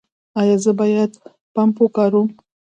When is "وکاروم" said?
1.83-2.27